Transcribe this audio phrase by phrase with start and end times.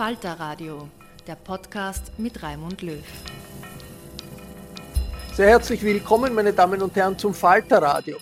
[0.00, 0.88] Falter Radio,
[1.26, 3.04] der Podcast mit Raimund Löw.
[5.34, 8.16] Sehr herzlich willkommen, meine Damen und Herren, zum Falter Radio.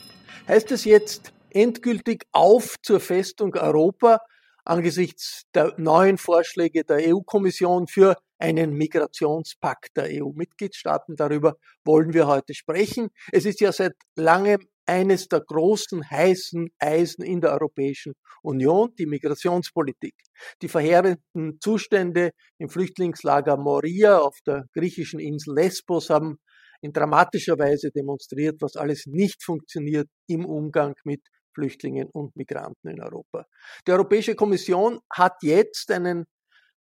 [0.49, 4.19] Heißt es jetzt endgültig auf zur Festung Europa
[4.65, 11.15] angesichts der neuen Vorschläge der EU-Kommission für einen Migrationspakt der EU-Mitgliedstaaten.
[11.15, 13.11] Darüber wollen wir heute sprechen.
[13.31, 19.06] Es ist ja seit langem eines der großen heißen Eisen in der Europäischen Union, die
[19.06, 20.15] Migrationspolitik.
[20.62, 26.38] Die verheerenden Zustände im Flüchtlingslager Moria auf der griechischen Insel Lesbos haben
[26.81, 31.20] in dramatischer Weise demonstriert, was alles nicht funktioniert im Umgang mit
[31.55, 33.44] Flüchtlingen und Migranten in Europa.
[33.87, 36.25] Die Europäische Kommission hat jetzt einen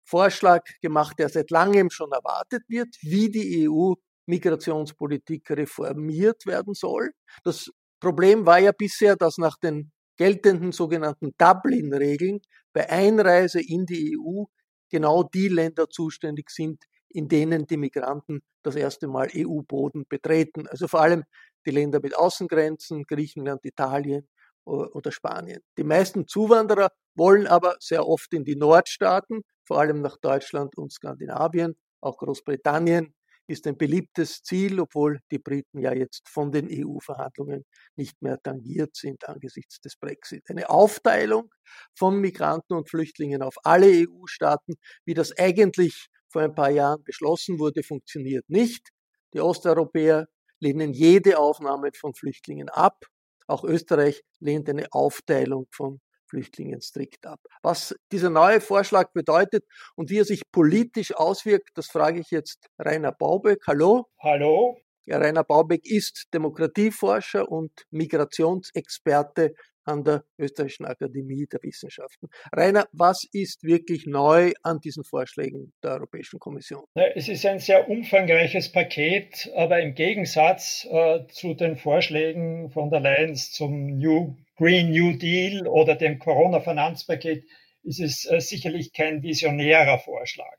[0.04, 3.94] Vorschlag gemacht, der seit langem schon erwartet wird, wie die EU
[4.26, 7.10] Migrationspolitik reformiert werden soll.
[7.42, 7.70] Das
[8.06, 12.38] Problem war ja bisher, dass nach den geltenden sogenannten Dublin-Regeln
[12.72, 14.44] bei Einreise in die EU
[14.88, 20.68] genau die Länder zuständig sind, in denen die Migranten das erste Mal EU-Boden betreten.
[20.68, 21.24] Also vor allem
[21.66, 24.28] die Länder mit Außengrenzen, Griechenland, Italien
[24.64, 25.62] oder Spanien.
[25.76, 30.92] Die meisten Zuwanderer wollen aber sehr oft in die Nordstaaten, vor allem nach Deutschland und
[30.92, 37.64] Skandinavien, auch Großbritannien ist ein beliebtes Ziel, obwohl die Briten ja jetzt von den EU-Verhandlungen
[37.94, 40.44] nicht mehr tangiert sind angesichts des Brexit.
[40.48, 41.50] Eine Aufteilung
[41.94, 44.74] von Migranten und Flüchtlingen auf alle EU-Staaten,
[45.04, 48.88] wie das eigentlich vor ein paar Jahren beschlossen wurde, funktioniert nicht.
[49.32, 50.26] Die Osteuropäer
[50.60, 53.06] lehnen jede Aufnahme von Flüchtlingen ab.
[53.46, 57.40] Auch Österreich lehnt eine Aufteilung von Flüchtlingen strikt ab.
[57.62, 59.64] Was dieser neue Vorschlag bedeutet
[59.94, 63.60] und wie er sich politisch auswirkt, das frage ich jetzt Rainer Baubeck.
[63.66, 64.06] Hallo.
[64.20, 64.78] Hallo.
[65.14, 69.54] Rainer Baubeck ist Demokratieforscher und Migrationsexperte
[69.86, 72.28] an der Österreichischen Akademie der Wissenschaften.
[72.52, 76.84] Rainer, was ist wirklich neu an diesen Vorschlägen der Europäischen Kommission?
[77.14, 83.00] Es ist ein sehr umfangreiches Paket, aber im Gegensatz äh, zu den Vorschlägen von der
[83.00, 87.44] Leyen zum New Green New Deal oder dem Corona-Finanzpaket
[87.82, 90.56] ist es äh, sicherlich kein visionärer Vorschlag.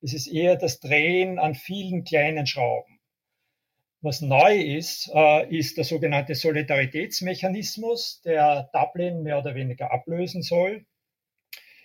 [0.00, 2.91] Es ist eher das Drehen an vielen kleinen Schrauben.
[4.02, 10.84] Was neu ist, äh, ist der sogenannte Solidaritätsmechanismus, der Dublin mehr oder weniger ablösen soll.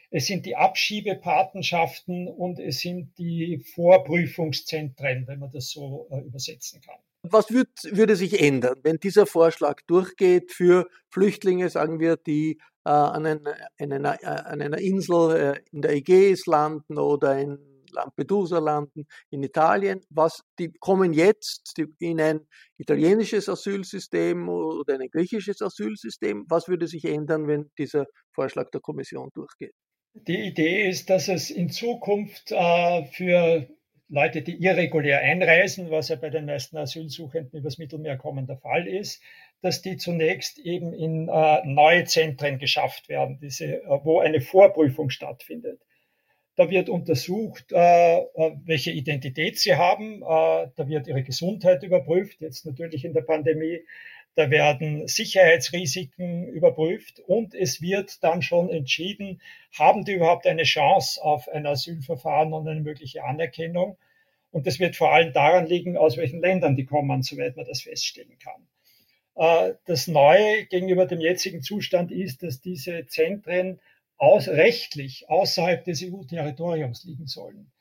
[0.09, 6.81] Es sind die Abschiebepatenschaften und es sind die Vorprüfungszentren, wenn man das so äh, übersetzen
[6.81, 6.95] kann.
[7.21, 12.89] Was würd, würde sich ändern, wenn dieser Vorschlag durchgeht für Flüchtlinge, sagen wir, die äh,
[12.89, 13.41] an, ein,
[13.77, 20.01] an, einer, an, einer, Insel in der Ägäis landen oder in Lampedusa landen, in Italien.
[20.09, 22.47] Was, die kommen jetzt in ein
[22.77, 26.45] italienisches Asylsystem oder ein griechisches Asylsystem.
[26.47, 29.73] Was würde sich ändern, wenn dieser Vorschlag der Kommission durchgeht?
[30.13, 33.67] Die Idee ist, dass es in Zukunft äh, für
[34.09, 38.87] Leute, die irregulär einreisen, was ja bei den meisten Asylsuchenden übers Mittelmeer kommen der Fall
[38.87, 39.21] ist,
[39.61, 45.81] dass die zunächst eben in äh, neue Zentren geschafft werden, diese, wo eine Vorprüfung stattfindet.
[46.57, 50.23] Da wird untersucht, äh, äh welche Identität sie haben.
[50.23, 53.81] Äh, da wird ihre Gesundheit überprüft, jetzt natürlich in der Pandemie.
[54.33, 59.39] Da werden Sicherheitsrisiken überprüft und es wird dann schon entschieden,
[59.77, 63.97] haben die überhaupt eine Chance auf ein Asylverfahren und eine mögliche Anerkennung.
[64.51, 67.81] Und das wird vor allem daran liegen, aus welchen Ländern die kommen, soweit man das
[67.81, 69.75] feststellen kann.
[69.85, 73.79] Das Neue gegenüber dem jetzigen Zustand ist, dass diese Zentren
[74.17, 77.71] aus, rechtlich außerhalb des EU-Territoriums liegen sollen.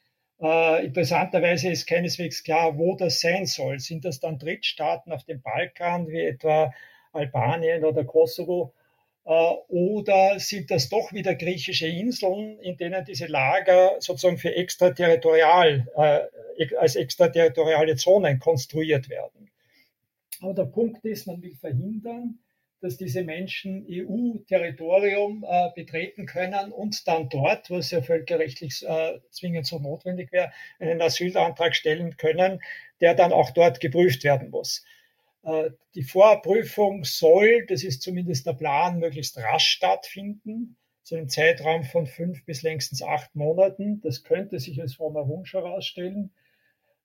[0.41, 3.79] Äh, interessanterweise ist keineswegs klar, wo das sein soll.
[3.79, 6.73] Sind das dann Drittstaaten auf dem Balkan, wie etwa
[7.13, 8.75] Albanien oder Kosovo?
[9.25, 9.31] Äh,
[9.69, 16.77] oder sind das doch wieder griechische Inseln, in denen diese Lager sozusagen für extraterritorial, äh,
[16.77, 19.51] als extraterritoriale Zonen konstruiert werden?
[20.41, 22.39] Aber der Punkt ist, man will verhindern,
[22.81, 29.67] dass diese Menschen EU-Territorium äh, betreten können und dann dort, was ja völkerrechtlich äh, zwingend
[29.67, 32.61] so notwendig wäre, einen Asylantrag stellen können,
[33.01, 34.85] der dann auch dort geprüft werden muss.
[35.43, 41.85] Äh, die Vorprüfung soll, das ist zumindest der Plan, möglichst rasch stattfinden, so einem Zeitraum
[41.85, 44.01] von fünf bis längstens acht Monaten.
[44.01, 46.33] Das könnte sich als frommer Wunsch herausstellen.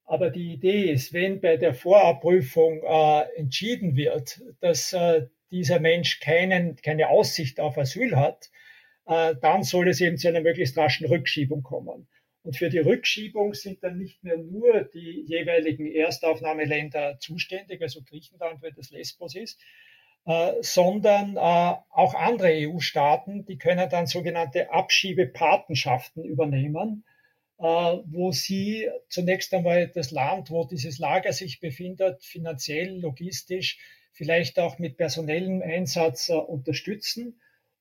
[0.06, 6.20] Aber die Idee ist, wenn bei der Vorabprüfung äh, entschieden wird, dass äh, dieser Mensch
[6.20, 8.50] keinen, keine Aussicht auf Asyl hat,
[9.06, 12.08] äh, dann soll es eben zu einer möglichst raschen Rückschiebung kommen.
[12.44, 18.62] Und für die Rückschiebung sind dann nicht mehr nur die jeweiligen Erstaufnahmeländer zuständig, also Griechenland,
[18.64, 19.62] weil das Lesbos ist,
[20.26, 21.40] äh, sondern äh,
[21.90, 27.06] auch andere EU-Staaten, die können dann sogenannte Abschiebepatenschaften übernehmen,
[27.64, 33.78] wo sie zunächst einmal das Land, wo dieses Lager sich befindet, finanziell, logistisch
[34.12, 37.40] vielleicht auch mit personellem Einsatz äh, unterstützen.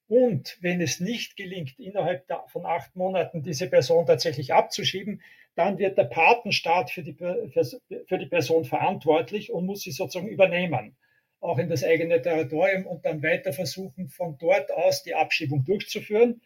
[0.09, 5.23] Und wenn es nicht gelingt, innerhalb von acht Monaten diese Person tatsächlich abzuschieben,
[5.55, 10.97] dann wird der Patenstaat für die, für die Person verantwortlich und muss sie sozusagen übernehmen,
[11.41, 16.41] auch in das eigene Territorium und dann weiter versuchen, von dort aus die Abschiebung durchzuführen.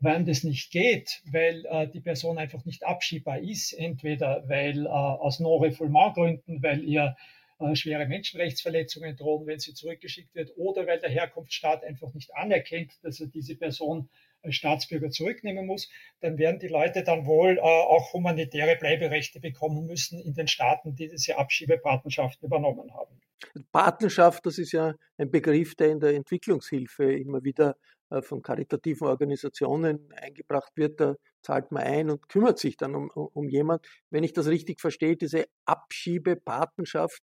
[0.00, 4.88] Wenn das nicht geht, weil äh, die Person einfach nicht abschiebbar ist, entweder weil äh,
[4.88, 7.16] aus Non-Refoulement-Gründen, weil ihr
[7.74, 13.20] schwere Menschenrechtsverletzungen drohen, wenn sie zurückgeschickt wird, oder weil der Herkunftsstaat einfach nicht anerkennt, dass
[13.20, 14.08] er diese Person
[14.42, 15.88] als Staatsbürger zurücknehmen muss,
[16.20, 20.94] dann werden die Leute dann wohl äh, auch humanitäre Bleiberechte bekommen müssen in den Staaten,
[20.94, 23.20] die diese Abschiebepatenschaften übernommen haben.
[23.72, 27.76] Patenschaft, das ist ja ein Begriff, der in der Entwicklungshilfe immer wieder
[28.10, 31.00] äh, von karitativen Organisationen eingebracht wird.
[31.00, 33.86] Da zahlt man ein und kümmert sich dann um, um jemand.
[34.10, 37.22] Wenn ich das richtig verstehe, diese Abschiebepatenschaft,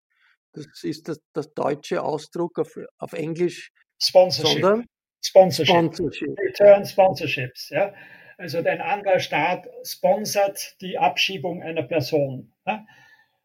[0.53, 3.71] das ist das, das deutsche Ausdruck auf, auf Englisch.
[3.99, 4.61] Sponsorship.
[4.61, 4.85] Sondern
[5.21, 5.75] Sponsorship.
[5.75, 6.37] Sponsorship.
[6.39, 7.69] Return Sponsorships.
[7.69, 7.93] Ja?
[8.37, 12.53] Also ein anderer Staat sponsert die Abschiebung einer Person.
[12.65, 12.85] Ja?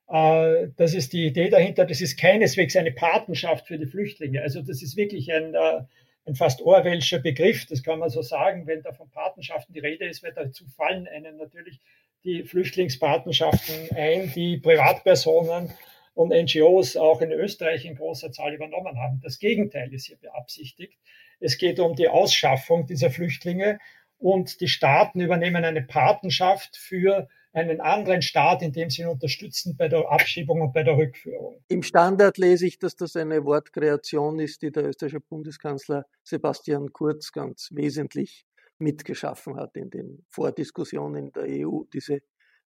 [0.08, 1.84] Äh, das ist die Idee dahinter.
[1.84, 4.42] Das ist keineswegs eine Patenschaft für die Flüchtlinge.
[4.42, 5.82] Also das ist wirklich ein, äh,
[6.26, 7.66] ein fast Orwellscher Begriff.
[7.66, 8.66] Das kann man so sagen.
[8.66, 11.80] Wenn da von Patenschaften die Rede ist, wird dazu fallen einen natürlich
[12.24, 15.72] die Flüchtlingspatenschaften ein, die Privatpersonen
[16.18, 19.20] und NGOs auch in Österreich in großer Zahl übernommen haben.
[19.22, 20.98] Das Gegenteil ist hier beabsichtigt.
[21.38, 23.78] Es geht um die Ausschaffung dieser Flüchtlinge
[24.18, 29.86] und die Staaten übernehmen eine Patenschaft für einen anderen Staat, indem sie ihn unterstützen bei
[29.86, 31.62] der Abschiebung und bei der Rückführung.
[31.68, 37.30] Im Standard lese ich, dass das eine Wortkreation ist, die der österreichische Bundeskanzler Sebastian Kurz
[37.30, 38.44] ganz wesentlich
[38.78, 42.22] mitgeschaffen hat in den Vordiskussionen der EU, diese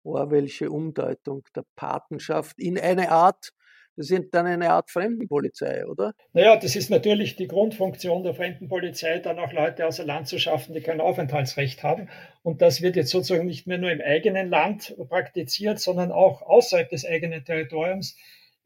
[0.04, 3.52] Orwellsche Umdeutung der Patenschaft in eine Art,
[3.96, 6.14] das sind dann eine Art Fremdenpolizei, oder?
[6.32, 10.74] Naja, das ist natürlich die Grundfunktion der Fremdenpolizei, dann auch Leute außer Land zu schaffen,
[10.74, 12.08] die kein Aufenthaltsrecht haben.
[12.42, 16.88] Und das wird jetzt sozusagen nicht mehr nur im eigenen Land praktiziert, sondern auch außerhalb
[16.88, 18.16] des eigenen Territoriums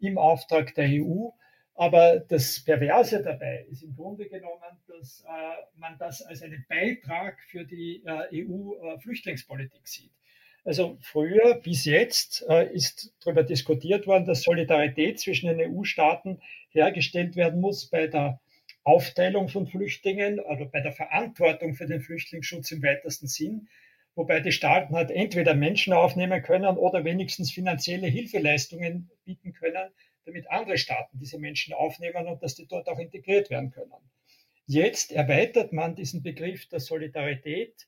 [0.01, 1.29] im Auftrag der EU.
[1.75, 7.39] Aber das Perverse dabei ist im Grunde genommen, dass äh, man das als einen Beitrag
[7.47, 10.11] für die äh, EU-Flüchtlingspolitik äh, sieht.
[10.69, 17.37] Also früher bis jetzt äh, ist darüber diskutiert worden, dass Solidarität zwischen den EU-Staaten hergestellt
[17.37, 18.39] werden muss bei der
[18.85, 23.69] Aufteilung von Flüchtlingen, also bei der Verantwortung für den Flüchtlingsschutz im weitesten Sinn,
[24.15, 29.89] wobei die Staaten halt entweder Menschen aufnehmen können oder wenigstens finanzielle Hilfeleistungen bieten können,
[30.27, 33.95] damit andere Staaten diese Menschen aufnehmen und dass die dort auch integriert werden können.
[34.67, 37.87] Jetzt erweitert man diesen Begriff der Solidarität,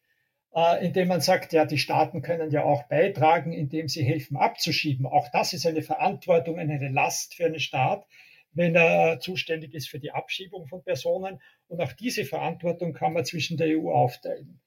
[0.54, 5.06] äh, indem man sagt, ja, die Staaten können ja auch beitragen, indem sie helfen abzuschieben.
[5.06, 8.06] Auch das ist eine Verantwortung, eine Last für einen Staat,
[8.52, 11.40] wenn er zuständig ist für die Abschiebung von Personen.
[11.68, 14.60] Und auch diese Verantwortung kann man zwischen der EU aufteilen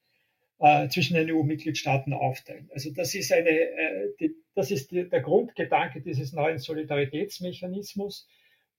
[0.64, 2.70] äh, zwischen den EU-Mitgliedstaaten aufteilen.
[2.72, 8.28] Also das ist, eine, äh, die, das ist die, der Grundgedanke dieses neuen Solidaritätsmechanismus.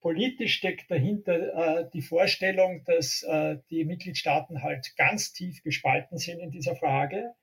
[0.02, 6.40] Politisch steckt dahinter äh, die Vorstellung, dass äh, die Mitgliedstaaten halt ganz tief gespalten sind
[6.40, 7.34] in dieser Frage,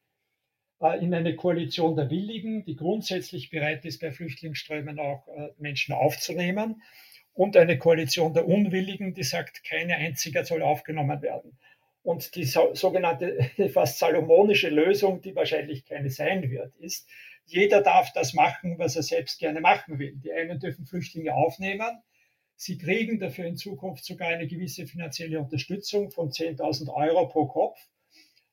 [0.80, 5.94] äh, in eine Koalition der Willigen, die grundsätzlich bereit ist, bei Flüchtlingsströmen auch äh, Menschen
[5.94, 6.82] aufzunehmen,
[7.34, 11.58] und eine Koalition der Unwilligen, die sagt, keine einziger soll aufgenommen werden.
[12.02, 17.08] Und die so, sogenannte fast salomonische Lösung, die wahrscheinlich keine sein wird, ist,
[17.44, 20.14] jeder darf das machen, was er selbst gerne machen will.
[20.16, 22.02] Die einen dürfen Flüchtlinge aufnehmen.
[22.64, 27.76] Sie kriegen dafür in Zukunft sogar eine gewisse finanzielle Unterstützung von 10.000 Euro pro Kopf.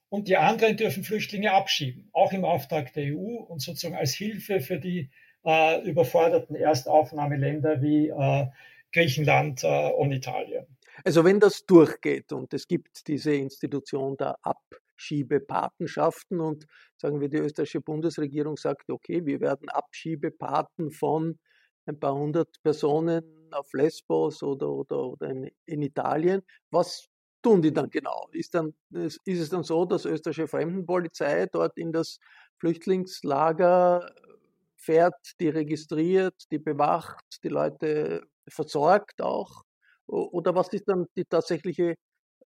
[0.10, 4.62] Und die anderen dürfen Flüchtlinge abschieben, auch im Auftrag der EU und sozusagen als Hilfe
[4.62, 5.12] für die
[5.46, 8.48] äh, überforderten Erstaufnahmeländer wie äh,
[8.92, 10.66] Griechenland äh, und Italien.
[11.04, 16.66] Also wenn das durchgeht und es gibt diese Institution der Abschiebepatenschaften und
[16.98, 21.38] sagen wir, die österreichische Bundesregierung sagt, okay, wir werden Abschiebepaten von
[21.90, 26.42] ein paar hundert Personen auf Lesbos oder, oder, oder in, in Italien.
[26.72, 27.08] Was
[27.42, 28.28] tun die dann genau?
[28.32, 32.20] Ist, dann, ist es dann so, dass österreichische Fremdenpolizei dort in das
[32.60, 34.14] Flüchtlingslager
[34.76, 39.64] fährt, die registriert, die bewacht, die Leute versorgt auch?
[40.08, 41.96] Oder was ist dann die tatsächliche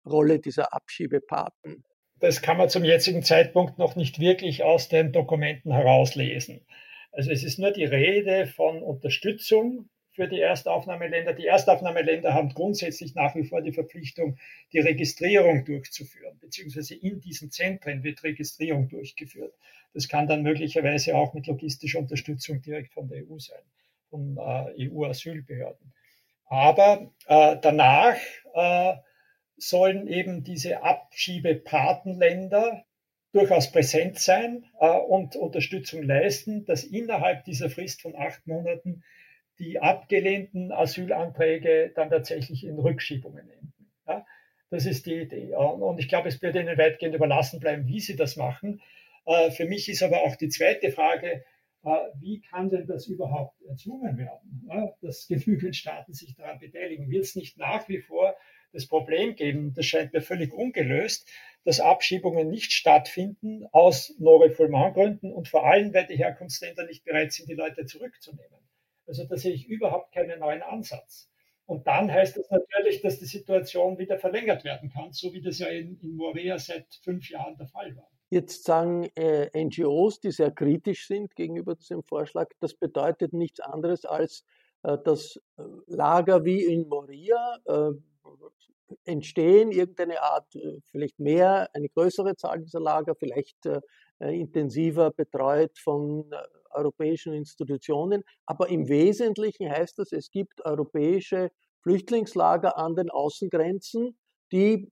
[0.06, 1.84] Rolle dieser Abschiebepaten?
[2.20, 6.66] Das kann man zum jetzigen Zeitpunkt noch nicht wirklich aus den Dokumenten herauslesen.
[7.14, 11.34] Also es ist nur die Rede von Unterstützung für die Erstaufnahmeländer.
[11.34, 14.38] Die Erstaufnahmeländer haben grundsätzlich nach wie vor die Verpflichtung,
[14.72, 19.54] die Registrierung durchzuführen, beziehungsweise in diesen Zentren wird Registrierung durchgeführt.
[19.94, 23.62] Das kann dann möglicherweise auch mit logistischer Unterstützung direkt von der EU sein,
[24.10, 25.94] von äh, EU-Asylbehörden.
[26.48, 28.18] Aber äh, danach
[28.54, 28.96] äh,
[29.58, 32.86] sollen eben diese Abschiebepatenländer
[33.34, 39.04] durchaus präsent sein äh, und Unterstützung leisten, dass innerhalb dieser Frist von acht Monaten
[39.60, 43.92] die abgelehnten Asylanträge dann tatsächlich in Rückschiebungen enden.
[44.08, 44.26] Ja?
[44.70, 45.56] Das ist die Idee.
[45.56, 48.82] Und ich glaube, es wird ihnen weitgehend überlassen bleiben, wie sie das machen.
[49.26, 51.44] Äh, für mich ist aber auch die zweite Frage,
[52.22, 54.70] wie kann denn das überhaupt erzwungen werden,
[55.02, 57.10] dass genügend Staaten sich daran beteiligen?
[57.10, 58.38] Wird es nicht nach wie vor
[58.72, 61.30] das Problem geben, das scheint mir völlig ungelöst,
[61.66, 67.50] dass Abschiebungen nicht stattfinden aus Non-Refoulement-Gründen und vor allem, weil die Herkunftsländer nicht bereit sind,
[67.50, 68.60] die Leute zurückzunehmen.
[69.08, 71.30] Also da sehe ich überhaupt keinen neuen Ansatz.
[71.66, 75.60] Und dann heißt das natürlich, dass die Situation wieder verlängert werden kann, so wie das
[75.60, 78.10] ja in, in Moria seit fünf Jahren der Fall war.
[78.30, 84.06] Jetzt sagen äh, NGOs, die sehr kritisch sind gegenüber diesem Vorschlag, das bedeutet nichts anderes
[84.06, 84.44] als,
[84.84, 87.92] äh, dass äh, Lager wie in Moria äh,
[89.06, 93.82] entstehen, irgendeine Art, äh, vielleicht mehr, eine größere Zahl dieser Lager, vielleicht äh,
[94.20, 96.30] intensiver betreut von
[96.72, 98.24] europäischen Institutionen.
[98.46, 104.18] Aber im Wesentlichen heißt das, es gibt europäische Flüchtlingslager an den Außengrenzen,
[104.52, 104.90] die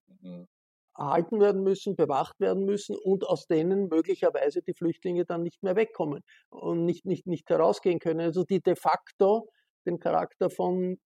[0.98, 5.76] erhalten werden müssen, bewacht werden müssen und aus denen möglicherweise die Flüchtlinge dann nicht mehr
[5.76, 8.20] wegkommen und nicht, nicht, nicht herausgehen können.
[8.20, 9.50] Also die de facto
[9.86, 11.00] den Charakter von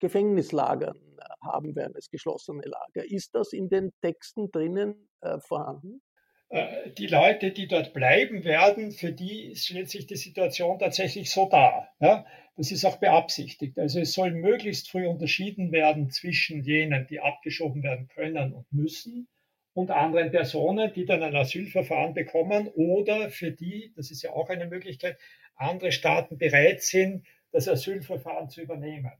[0.00, 1.09] Gefängnislagern äh,
[1.42, 3.08] haben werden, als geschlossene Lager.
[3.08, 6.02] Ist das in den Texten drinnen äh, vorhanden?
[6.50, 11.48] Äh, die Leute, die dort bleiben werden, für die stellt sich die Situation tatsächlich so
[11.48, 11.88] dar.
[12.00, 12.26] Ja?
[12.56, 13.78] Das ist auch beabsichtigt.
[13.78, 19.28] Also es soll möglichst früh unterschieden werden zwischen jenen, die abgeschoben werden können und müssen
[19.74, 24.48] und anderen Personen, die dann ein Asylverfahren bekommen oder für die, das ist ja auch
[24.50, 25.18] eine Möglichkeit,
[25.54, 29.12] andere Staaten bereit sind, das Asylverfahren zu übernehmen.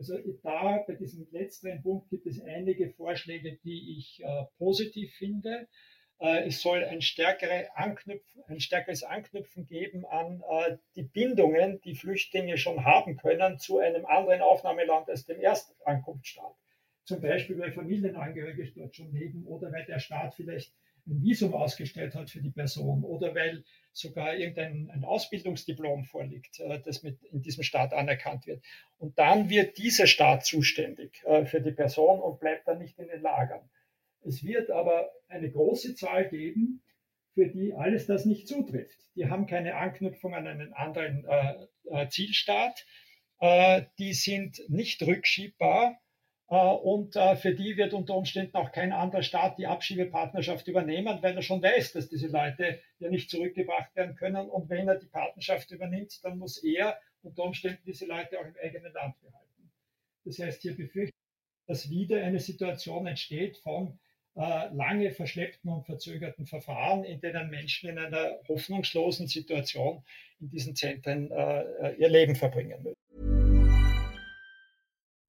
[0.00, 5.68] Also da bei diesem letzteren Punkt gibt es einige Vorschläge, die ich äh, positiv finde.
[6.18, 12.56] Äh, es soll ein, stärkere ein stärkeres Anknüpfen geben an äh, die Bindungen, die Flüchtlinge
[12.56, 16.56] schon haben können zu einem anderen Aufnahmeland als dem Erstankunftsstaat.
[17.04, 20.72] Zum Beispiel, weil Familienangehörige dort schon leben oder weil der Staat vielleicht
[21.06, 26.80] ein Visum ausgestellt hat für die Person oder weil sogar irgendein ein Ausbildungsdiplom vorliegt, äh,
[26.84, 28.64] das mit in diesem Staat anerkannt wird.
[28.98, 33.22] Und dann wird dieser Staat zuständig für die Person und bleibt dann nicht in den
[33.22, 33.68] Lagern.
[34.22, 36.82] Es wird aber eine große Zahl geben,
[37.34, 38.98] für die alles das nicht zutrifft.
[39.14, 42.84] Die haben keine Anknüpfung an einen anderen äh, äh Zielstaat.
[43.38, 46.00] Äh, die sind nicht rückschiebbar.
[46.50, 51.18] Äh, und äh, für die wird unter Umständen auch kein anderer Staat die Abschiebepartnerschaft übernehmen,
[51.22, 54.50] weil er schon weiß, dass diese Leute ja nicht zurückgebracht werden können.
[54.50, 58.56] Und wenn er die Partnerschaft übernimmt, dann muss er unter Umständen diese Leute auch im
[58.62, 59.70] eigenen Land behalten.
[60.24, 61.14] Das heißt, hier befürchtet,
[61.66, 63.98] dass wieder eine Situation entsteht von
[64.34, 70.02] äh, lange verschleppten und verzögerten Verfahren, in denen Menschen in einer hoffnungslosen Situation
[70.40, 71.30] in diesen Zentren
[71.98, 72.99] ihr Leben verbringen müssen.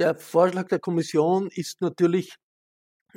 [0.00, 2.34] Der Vorschlag der Kommission ist natürlich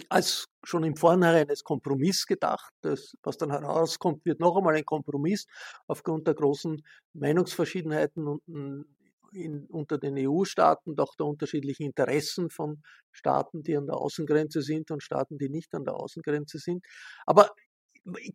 [0.09, 2.73] als schon im Vornherein als Kompromiss gedacht.
[2.81, 5.45] Das, was dann herauskommt, wird noch einmal ein Kompromiss
[5.87, 8.85] aufgrund der großen Meinungsverschiedenheiten
[9.31, 14.91] in, unter den EU-Staaten, doch der unterschiedlichen Interessen von Staaten, die an der Außengrenze sind
[14.91, 16.85] und Staaten, die nicht an der Außengrenze sind.
[17.25, 17.49] Aber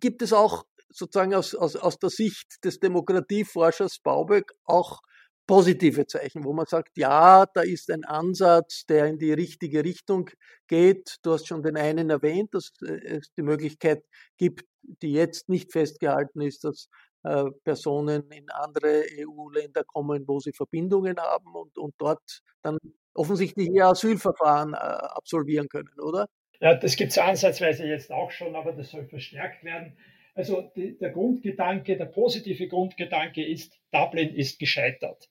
[0.01, 5.03] gibt es auch sozusagen aus, aus, aus der Sicht des Demokratieforschers Bauböck auch
[5.49, 10.31] positive Zeichen, wo man sagt, ja, da ist ein Ansatz, der in die richtige Richtung
[10.69, 11.17] geht.
[11.23, 14.05] Du hast schon den einen erwähnt, dass es die Möglichkeit
[14.37, 14.67] gibt,
[15.03, 16.89] die jetzt nicht festgehalten ist, dass
[17.25, 22.79] äh, Personen in andere EU-Länder kommen, wo sie Verbindungen haben und, und dort dann
[23.15, 26.29] offensichtlich ihr Asylverfahren äh, absolvieren können, oder?
[26.61, 29.97] Ja, das gibt es ansatzweise jetzt auch schon, aber das soll verstärkt werden.
[30.35, 35.29] Also die, der Grundgedanke, der positive Grundgedanke ist, Dublin ist gescheitert.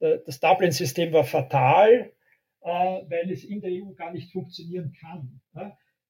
[0.00, 2.12] Das Dublin-System war fatal,
[2.60, 5.40] äh, weil es in der EU gar nicht funktionieren kann.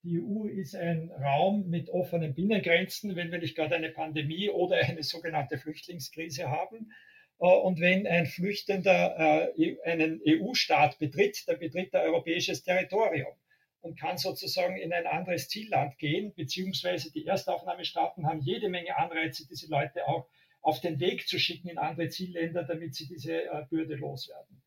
[0.05, 4.77] Die EU ist ein Raum mit offenen Binnengrenzen, wenn wir nicht gerade eine Pandemie oder
[4.77, 6.93] eine sogenannte Flüchtlingskrise haben.
[7.41, 13.33] Äh, und wenn ein Flüchtender äh, e, einen EU-Staat betritt, dann betritt er europäisches Territorium
[13.81, 19.47] und kann sozusagen in ein anderes Zielland gehen, beziehungsweise die Erstaufnahmestaaten haben jede Menge Anreize,
[19.49, 20.27] diese Leute auch
[20.65, 24.63] auf den Weg zu schicken in andere Zielländer, damit sie diese äh, Bürde loswerden.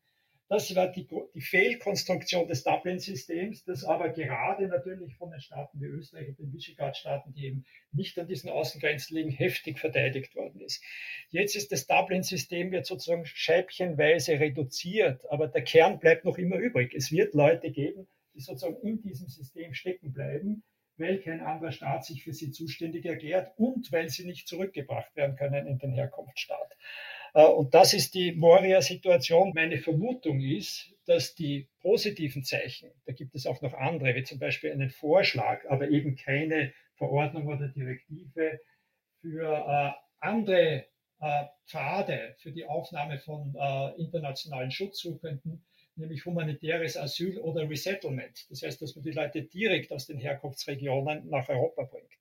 [0.48, 5.86] Das war die, die Fehlkonstruktion des Dublin-Systems, das aber gerade natürlich von den Staaten wie
[5.86, 10.82] Österreich und den Visegrad-Staaten, die eben nicht an diesen Außengrenzen liegen, heftig verteidigt worden ist.
[11.28, 16.94] Jetzt ist das Dublin-System wird sozusagen scheibchenweise reduziert, aber der Kern bleibt noch immer übrig.
[16.94, 20.62] Es wird Leute geben, die sozusagen in diesem System stecken bleiben,
[20.98, 25.36] weil kein anderer Staat sich für sie zuständig erklärt und weil sie nicht zurückgebracht werden
[25.36, 26.76] können in den Herkunftsstaat.
[27.34, 29.52] Äh, und das ist die Moria-Situation.
[29.54, 34.38] Meine Vermutung ist, dass die positiven Zeichen, da gibt es auch noch andere, wie zum
[34.38, 38.60] Beispiel einen Vorschlag, aber eben keine Verordnung oder Direktive
[39.20, 40.86] für äh, andere
[41.20, 43.54] äh, Pfade für die Aufnahme von
[43.98, 45.64] internationalen Schutzsuchenden,
[45.98, 48.46] nämlich humanitäres Asyl oder Resettlement.
[48.50, 52.12] Das heißt, dass man die Leute direkt aus den Herkunftsregionen nach Europa bringt.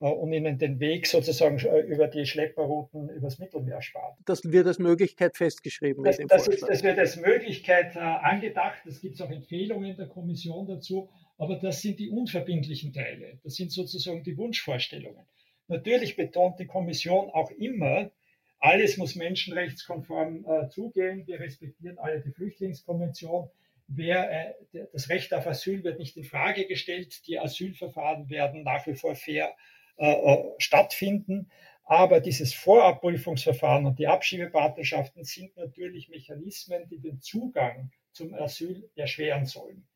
[0.00, 4.16] Äh, und ihnen den Weg sozusagen äh, über die Schlepperrouten übers Mittelmeer sparen.
[4.24, 6.02] Das wird als Möglichkeit festgeschrieben.
[6.04, 8.84] Das, das, ist, das wird als Möglichkeit äh, angedacht.
[8.86, 11.10] Es gibt auch Empfehlungen der Kommission dazu.
[11.36, 13.38] Aber das sind die unverbindlichen Teile.
[13.42, 15.24] Das sind sozusagen die Wunschvorstellungen.
[15.68, 18.10] Natürlich betont die Kommission auch immer,
[18.60, 21.26] alles muss menschenrechtskonform äh, zugehen.
[21.26, 23.48] Wir respektieren alle die Flüchtlingskonvention.
[23.88, 27.26] Wer, äh, das Recht auf Asyl wird nicht in Frage gestellt.
[27.26, 29.54] Die Asylverfahren werden nach wie vor fair
[29.96, 31.50] äh, äh, stattfinden.
[31.84, 39.46] Aber dieses Vorabprüfungsverfahren und die Abschiebepartnerschaften sind natürlich Mechanismen, die den Zugang zum Asyl erschweren
[39.46, 39.86] sollen.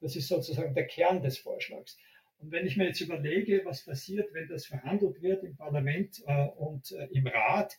[0.00, 1.96] Das ist sozusagen der Kern des Vorschlags.
[2.38, 6.46] Und wenn ich mir jetzt überlege, was passiert, wenn das verhandelt wird im Parlament äh,
[6.56, 7.76] und äh, im Rat,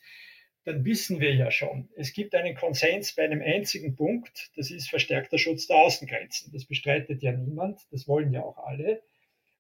[0.65, 4.89] dann wissen wir ja schon, es gibt einen Konsens bei einem einzigen Punkt, das ist
[4.89, 6.51] verstärkter Schutz der Außengrenzen.
[6.51, 9.01] Das bestreitet ja niemand, das wollen ja auch alle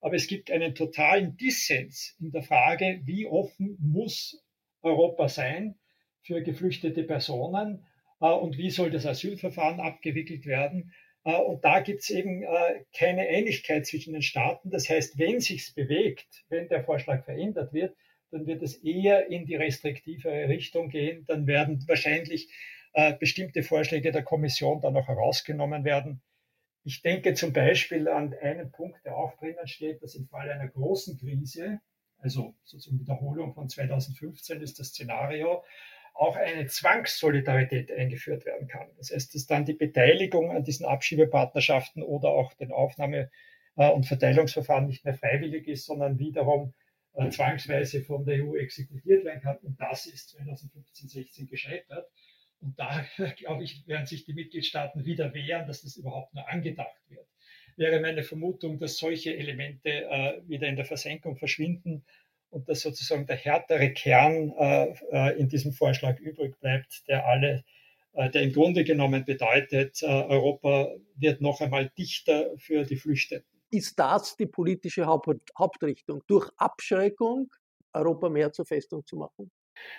[0.05, 4.39] aber es gibt einen totalen Dissens in der Frage, wie offen muss
[4.83, 5.79] Europa sein
[6.21, 7.87] für geflüchtete Personen
[8.21, 10.93] äh, und wie soll das Asylverfahren abgewickelt werden.
[11.23, 14.69] Äh, und da gibt es eben äh, keine Einigkeit zwischen den Staaten.
[14.69, 17.95] Das heißt, wenn sich's bewegt, wenn der Vorschlag verändert wird,
[18.35, 21.25] dann wird es eher in die restriktivere Richtung gehen.
[21.25, 22.49] Dann werden wahrscheinlich
[23.19, 26.21] bestimmte Vorschläge der Kommission dann noch herausgenommen werden
[26.85, 30.67] Ich denke zum Beispiel an einen Punkt, der auch drinnen steht, dass im Fall einer
[30.69, 31.81] großen Krise,
[32.19, 35.63] also sozusagen Wiederholung von 2015 ist das Szenario,
[36.13, 38.87] auch eine Zwangssolidarität eingeführt werden kann.
[38.97, 43.29] Das heißt, dass dann die Beteiligung an diesen Abschiebepartnerschaften oder auch den Aufnahme-
[43.75, 46.73] äh, und Verteilungsverfahren nicht mehr freiwillig ist, sondern wiederum
[47.15, 49.57] äh, zwangsweise von der EU exekutiert werden kann.
[49.57, 52.07] Und das ist 2015, 16 gescheitert.
[52.61, 53.05] Und da,
[53.37, 57.27] glaube ich, werden sich die Mitgliedstaaten wieder wehren, dass das überhaupt nur angedacht wird.
[57.77, 62.05] Wäre meine Vermutung, dass solche Elemente äh, wieder in der Versenkung verschwinden
[62.49, 67.65] und dass sozusagen der härtere Kern äh, äh, in diesem Vorschlag übrig bleibt, der alle,
[68.13, 73.54] äh, der im Grunde genommen bedeutet, äh, Europa wird noch einmal dichter für die Flüchtenden.
[73.71, 77.49] Ist das die politische Haupt Hauptrichtung, durch Abschreckung
[77.93, 79.51] Europa mehr zur Festung zu machen?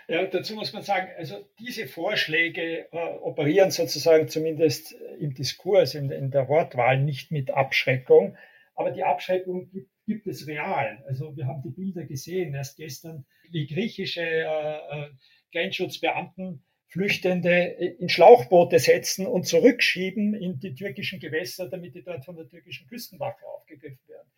[0.08, 6.10] Ja, dazu muss man sagen, also diese Vorschläge äh, operieren sozusagen zumindest im Diskurs, in,
[6.10, 8.36] in, der Wortwahl nicht mit Abschreckung,
[8.74, 11.02] aber die Abschreckung gibt gibt es real.
[11.06, 15.10] Also wir haben die Bilder gesehen, erst gestern, wie griechische äh, äh,
[15.52, 17.50] Grenzschutzbeamten Flüchtende
[17.98, 22.86] in Schlauchboote setzen und zurückschieben in die türkischen Gewässer, damit die dort von der türkischen
[22.86, 24.28] Küstenwache aufgegriffen werden.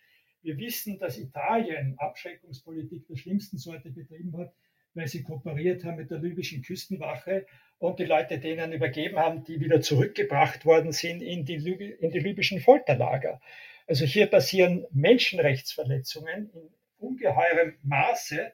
[0.42, 4.52] Wir wissen, dass Italien Abschreckungspolitik der schlimmsten Sorte betrieben hat,
[4.94, 7.46] weil sie kooperiert haben mit der libyschen Küstenwache
[7.78, 11.56] und die Leute denen übergeben haben, die wieder zurückgebracht worden sind in die,
[12.00, 13.40] in die libyschen Folterlager.
[13.87, 18.52] Also hier passieren Menschenrechtsverletzungen in ungeheurem Maße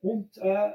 [0.00, 0.70] und äh,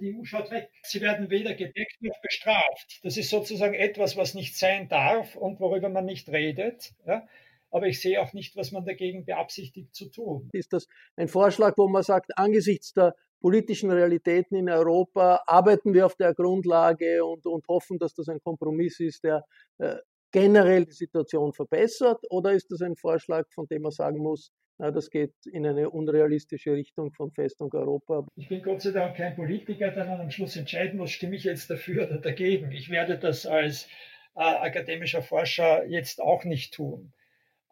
[0.00, 0.70] die EU schaut weg.
[0.82, 3.00] Sie werden weder gedeckt noch bestraft.
[3.02, 6.92] Das ist sozusagen etwas, was nicht sein darf und worüber man nicht redet.
[7.06, 7.26] Ja?
[7.70, 10.48] Aber ich sehe auch nicht, was man dagegen beabsichtigt zu tun.
[10.52, 10.86] Ist das
[11.16, 16.34] ein Vorschlag, wo man sagt, angesichts der politischen Realitäten in Europa arbeiten wir auf der
[16.34, 19.44] Grundlage und, und hoffen, dass das ein Kompromiss ist, der
[19.78, 19.96] äh,
[20.32, 22.24] generell die Situation verbessert?
[22.30, 25.88] Oder ist das ein Vorschlag, von dem man sagen muss, na, das geht in eine
[25.88, 28.26] unrealistische Richtung von Festung Europa?
[28.36, 31.44] Ich bin Gott sei Dank kein Politiker, der dann am Schluss entscheiden muss, stimme ich
[31.44, 32.70] jetzt dafür oder dagegen.
[32.72, 33.88] Ich werde das als
[34.34, 37.12] äh, akademischer Forscher jetzt auch nicht tun.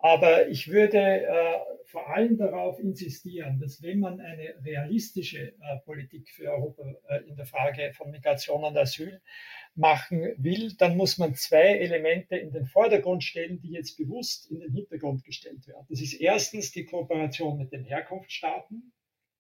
[0.05, 6.29] Aber ich würde äh, vor allem darauf insistieren, dass wenn man eine realistische äh, Politik
[6.29, 9.23] für Europa äh, in der Frage von Migration und Asyl
[9.75, 14.61] machen will, dann muss man zwei Elemente in den Vordergrund stellen, die jetzt bewusst in
[14.61, 15.87] den Hintergrund gestellt werden.
[15.89, 18.93] Das ist erstens die Kooperation mit den Herkunftsstaaten.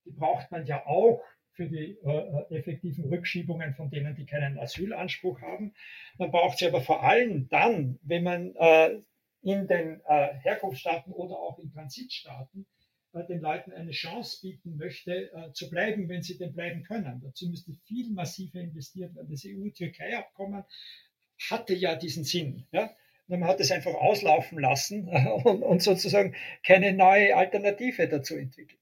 [0.06, 1.22] Die braucht man ja auch
[1.52, 5.74] für die äh, äh effektiven Rückschiebungen von denen, die keinen Asylanspruch haben.
[6.16, 9.02] Man braucht sie aber vor allem dann, wenn man äh,
[9.44, 12.66] in den äh, Herkunftsstaaten oder auch in Transitstaaten
[13.12, 17.20] äh, den Leuten eine Chance bieten möchte, äh, zu bleiben, wenn sie denn bleiben können.
[17.22, 19.30] Dazu müsste viel massiver investiert werden.
[19.30, 20.64] Das EU-Türkei-Abkommen
[21.50, 22.66] hatte ja diesen Sinn.
[22.72, 22.90] Ja?
[23.26, 25.08] man hat es einfach auslaufen lassen
[25.44, 28.80] und, und sozusagen keine neue Alternative dazu entwickelt.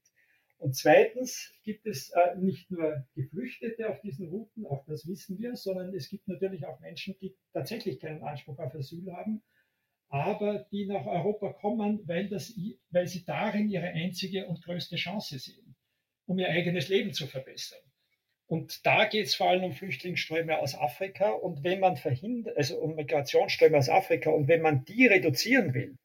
[0.58, 5.56] Und zweitens gibt es äh, nicht nur Geflüchtete auf diesen Routen, auch das wissen wir,
[5.56, 9.42] sondern es gibt natürlich auch Menschen, die tatsächlich keinen Anspruch auf Asyl haben
[10.12, 12.52] aber die nach Europa kommen, weil, das,
[12.90, 15.74] weil sie darin ihre einzige und größte Chance sehen,
[16.26, 17.80] um ihr eigenes Leben zu verbessern.
[18.46, 21.30] Und da geht es vor allem um Flüchtlingsströme aus Afrika.
[21.30, 25.96] Und wenn man verhindert, also um Migrationsströme aus Afrika, und wenn man die reduzieren will,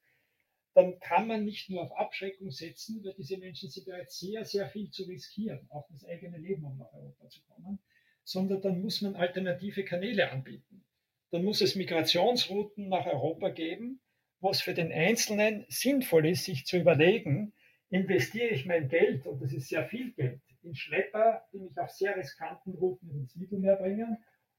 [0.72, 4.68] dann kann man nicht nur auf Abschreckung setzen, weil diese Menschen sind bereits sehr, sehr
[4.68, 7.78] viel zu riskieren, auch das eigene Leben, um nach Europa zu kommen,
[8.24, 10.87] sondern dann muss man alternative Kanäle anbieten
[11.30, 14.00] dann muss es Migrationsrouten nach Europa geben,
[14.40, 17.52] wo es für den Einzelnen sinnvoll ist, sich zu überlegen,
[17.90, 21.90] investiere ich mein Geld, und das ist sehr viel Geld, in Schlepper, die mich auf
[21.90, 24.18] sehr riskanten Routen ins Mittelmeer bringen,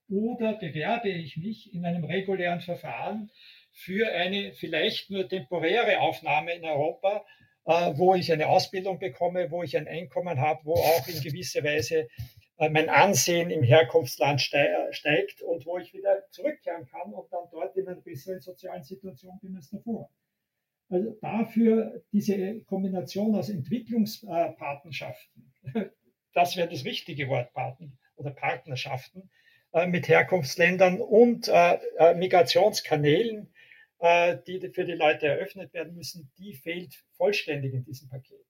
[0.09, 3.29] oder bewerbe ich mich in einem regulären Verfahren
[3.71, 7.23] für eine vielleicht nur temporäre Aufnahme in Europa,
[7.65, 11.63] äh, wo ich eine Ausbildung bekomme, wo ich ein Einkommen habe, wo auch in gewisser
[11.63, 12.07] Weise
[12.67, 17.87] mein Ansehen im Herkunftsland steigt und wo ich wieder zurückkehren kann und dann dort in
[17.87, 20.09] einer besseren sozialen Situation bin als davor.
[20.89, 25.53] Also dafür diese Kombination aus Entwicklungspartnerschaften,
[26.33, 29.29] das wäre das richtige Wort, Partner oder Partnerschaften
[29.71, 33.53] äh, mit Herkunftsländern und äh, Migrationskanälen,
[34.47, 38.45] die für die Leute eröffnet werden müssen, die fehlt vollständig in diesem Paket.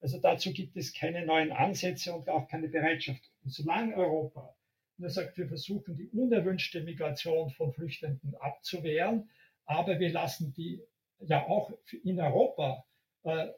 [0.00, 3.30] Also dazu gibt es keine neuen Ansätze und auch keine Bereitschaft.
[3.44, 4.54] Und solange Europa
[4.98, 9.28] nur sagt, wir versuchen die unerwünschte Migration von Flüchtenden abzuwehren,
[9.64, 10.80] aber wir lassen die
[11.20, 11.70] ja auch
[12.02, 12.84] in Europa
[13.24, 13.48] äh,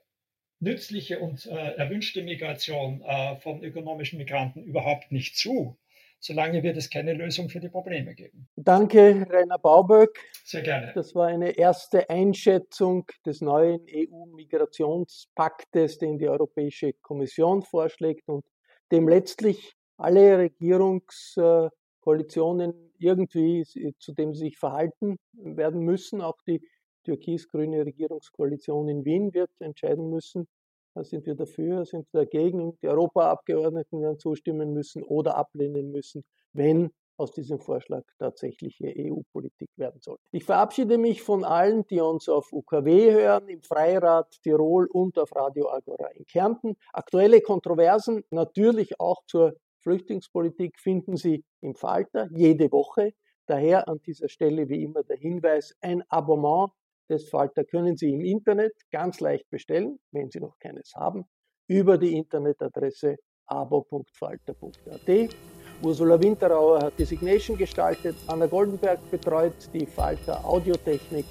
[0.61, 5.79] nützliche und äh, erwünschte Migration äh, von ökonomischen Migranten überhaupt nicht zu,
[6.21, 8.49] solange wird es keine Lösung für die Probleme geben.
[8.57, 10.19] Danke, Rainer Bauböck.
[10.45, 10.93] Sehr gerne.
[10.95, 18.45] Das war eine erste Einschätzung des neuen EU-Migrationspaktes, den die Europäische Kommission vorschlägt und
[18.91, 23.63] dem letztlich alle Regierungskoalitionen irgendwie,
[23.99, 26.21] zu dem sie sich verhalten werden müssen.
[26.21, 26.61] Auch die
[27.05, 30.49] türkis-grüne Regierungskoalition in Wien wird entscheiden müssen,
[30.95, 32.79] sind wir dafür, sind wir dagegen.
[32.83, 40.01] Die Europaabgeordneten werden zustimmen müssen oder ablehnen müssen, wenn aus diesem Vorschlag tatsächliche EU-Politik werden
[40.01, 40.19] soll.
[40.31, 45.35] Ich verabschiede mich von allen, die uns auf UKW hören, im Freirat Tirol und auf
[45.35, 46.77] Radio Agora in Kärnten.
[46.93, 53.13] Aktuelle Kontroversen, natürlich auch zur Flüchtlingspolitik, finden Sie im Falter jede Woche.
[53.47, 56.71] Daher an dieser Stelle wie immer der Hinweis, ein Abonnement
[57.09, 61.25] des Falter können Sie im Internet ganz leicht bestellen, wenn Sie noch keines haben,
[61.67, 63.17] über die Internetadresse
[63.47, 65.37] abo.falter.at.
[65.83, 71.25] Ursula Winterauer hat die Signation gestaltet, Anna Goldenberg betreut die Falter Audiotechnik.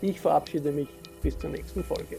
[0.00, 0.88] Ich verabschiede mich
[1.22, 2.18] bis zur nächsten Folge.